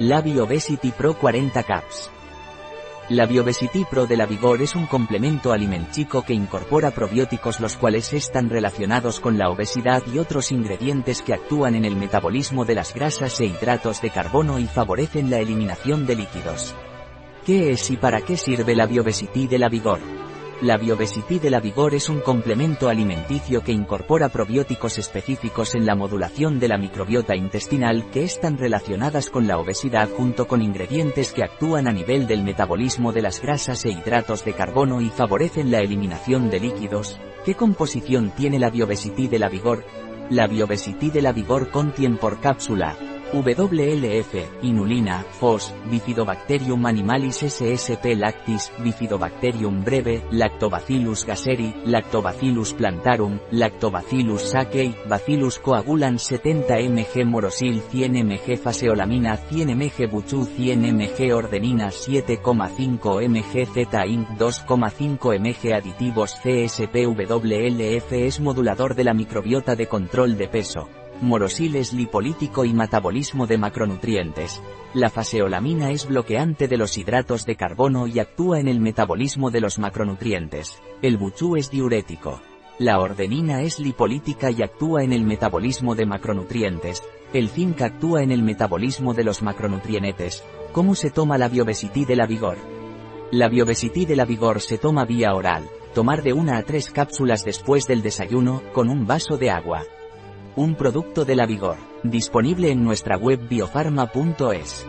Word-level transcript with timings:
La 0.00 0.20
Biobesity 0.20 0.90
Pro 0.90 1.14
40 1.14 1.62
Caps. 1.62 2.10
La 3.10 3.26
Biobesity 3.26 3.84
Pro 3.84 4.06
de 4.08 4.16
la 4.16 4.26
Vigor 4.26 4.60
es 4.60 4.74
un 4.74 4.86
complemento 4.86 5.52
alimentico 5.52 6.22
que 6.22 6.34
incorpora 6.34 6.90
probióticos 6.90 7.60
los 7.60 7.76
cuales 7.76 8.12
están 8.12 8.50
relacionados 8.50 9.20
con 9.20 9.38
la 9.38 9.50
obesidad 9.50 10.02
y 10.12 10.18
otros 10.18 10.50
ingredientes 10.50 11.22
que 11.22 11.32
actúan 11.32 11.76
en 11.76 11.84
el 11.84 11.94
metabolismo 11.94 12.64
de 12.64 12.74
las 12.74 12.92
grasas 12.92 13.40
e 13.40 13.44
hidratos 13.44 14.02
de 14.02 14.10
carbono 14.10 14.58
y 14.58 14.66
favorecen 14.66 15.30
la 15.30 15.38
eliminación 15.38 16.06
de 16.06 16.16
líquidos. 16.16 16.74
¿Qué 17.46 17.70
es 17.70 17.88
y 17.92 17.96
para 17.96 18.20
qué 18.20 18.36
sirve 18.36 18.74
la 18.74 18.86
Biobesity 18.86 19.46
de 19.46 19.58
la 19.60 19.68
Vigor? 19.68 20.00
La 20.62 20.76
Biobesity 20.76 21.40
de 21.40 21.50
la 21.50 21.58
Vigor 21.58 21.94
es 21.94 22.08
un 22.08 22.20
complemento 22.20 22.88
alimenticio 22.88 23.62
que 23.62 23.72
incorpora 23.72 24.28
probióticos 24.28 24.98
específicos 24.98 25.74
en 25.74 25.84
la 25.84 25.96
modulación 25.96 26.60
de 26.60 26.68
la 26.68 26.78
microbiota 26.78 27.34
intestinal 27.34 28.08
que 28.10 28.22
están 28.22 28.56
relacionadas 28.56 29.30
con 29.30 29.48
la 29.48 29.58
obesidad 29.58 30.08
junto 30.08 30.46
con 30.46 30.62
ingredientes 30.62 31.32
que 31.32 31.42
actúan 31.42 31.88
a 31.88 31.92
nivel 31.92 32.28
del 32.28 32.44
metabolismo 32.44 33.12
de 33.12 33.22
las 33.22 33.42
grasas 33.42 33.84
e 33.84 33.90
hidratos 33.90 34.44
de 34.44 34.52
carbono 34.52 35.00
y 35.00 35.10
favorecen 35.10 35.72
la 35.72 35.80
eliminación 35.80 36.48
de 36.50 36.60
líquidos. 36.60 37.20
¿Qué 37.44 37.54
composición 37.54 38.30
tiene 38.30 38.58
la 38.60 38.70
Biobesity 38.70 39.26
de 39.26 39.38
la 39.40 39.48
Vigor? 39.48 39.84
La 40.30 40.46
Biobesity 40.46 41.10
de 41.10 41.20
la 41.20 41.32
Vigor 41.32 41.70
contiene 41.70 42.16
por 42.16 42.40
cápsula 42.40 42.96
WLF, 43.42 44.62
inulina, 44.62 45.24
FOS, 45.40 45.74
Bifidobacterium 45.90 46.86
animalis 46.86 47.42
SSP 47.42 48.14
lactis, 48.16 48.70
Bifidobacterium 48.78 49.82
breve, 49.82 50.22
Lactobacillus 50.30 51.24
gasseri, 51.26 51.74
Lactobacillus 51.86 52.74
plantarum, 52.74 53.40
Lactobacillus 53.50 54.50
sakei, 54.50 54.94
Bacillus 55.08 55.58
coagulan 55.58 56.18
70 56.18 56.78
mg 56.88 57.24
morosil 57.26 57.82
100 57.90 58.22
mg 58.22 58.56
faseolamina 58.62 59.36
100 59.36 59.74
mg 59.74 60.10
buchu 60.10 60.46
100 60.46 60.92
mg 60.92 61.34
ordenina 61.34 61.88
7,5 61.88 63.28
mg 63.28 63.66
z 63.74 63.88
inc 64.06 64.28
2,5 64.38 65.38
mg 65.40 65.72
aditivos 65.74 66.36
CSP 66.36 67.06
WLF 67.08 68.12
es 68.12 68.40
modulador 68.40 68.94
de 68.94 69.04
la 69.04 69.14
microbiota 69.14 69.74
de 69.74 69.88
control 69.88 70.36
de 70.36 70.48
peso. 70.48 71.03
Morosil 71.20 71.76
es 71.76 71.92
lipolítico 71.92 72.64
y 72.64 72.72
metabolismo 72.72 73.46
de 73.46 73.56
macronutrientes. 73.56 74.60
La 74.94 75.10
faseolamina 75.10 75.90
es 75.90 76.06
bloqueante 76.06 76.68
de 76.68 76.76
los 76.76 76.98
hidratos 76.98 77.46
de 77.46 77.56
carbono 77.56 78.06
y 78.06 78.18
actúa 78.18 78.60
en 78.60 78.68
el 78.68 78.80
metabolismo 78.80 79.50
de 79.50 79.60
los 79.60 79.78
macronutrientes. 79.78 80.80
El 81.02 81.16
buchú 81.16 81.56
es 81.56 81.70
diurético. 81.70 82.40
La 82.78 82.98
ordenina 82.98 83.62
es 83.62 83.78
lipolítica 83.78 84.50
y 84.50 84.62
actúa 84.62 85.04
en 85.04 85.12
el 85.12 85.24
metabolismo 85.24 85.94
de 85.94 86.06
macronutrientes. 86.06 87.02
El 87.32 87.48
zinc 87.48 87.80
actúa 87.82 88.22
en 88.22 88.32
el 88.32 88.42
metabolismo 88.42 89.14
de 89.14 89.24
los 89.24 89.42
macronutrientes. 89.42 90.42
¿Cómo 90.72 90.96
se 90.96 91.10
toma 91.10 91.38
la 91.38 91.48
biobesity 91.48 92.04
de 92.04 92.16
la 92.16 92.26
vigor? 92.26 92.58
La 93.30 93.48
biobesity 93.48 94.04
de 94.06 94.16
la 94.16 94.24
vigor 94.24 94.60
se 94.60 94.78
toma 94.78 95.04
vía 95.04 95.34
oral. 95.34 95.68
Tomar 95.94 96.24
de 96.24 96.32
una 96.32 96.58
a 96.58 96.64
tres 96.64 96.90
cápsulas 96.90 97.44
después 97.44 97.86
del 97.86 98.02
desayuno, 98.02 98.62
con 98.72 98.88
un 98.88 99.06
vaso 99.06 99.36
de 99.38 99.50
agua. 99.50 99.84
Un 100.56 100.76
producto 100.76 101.24
de 101.24 101.34
la 101.34 101.46
Vigor, 101.46 101.78
disponible 102.04 102.70
en 102.70 102.84
nuestra 102.84 103.16
web 103.16 103.40
biofarma.es. 103.48 104.86